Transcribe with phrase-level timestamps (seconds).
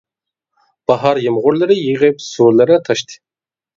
[0.93, 3.25] باھار يامغۇرلىرى يېغىپ، سۇلىرى تاشتى.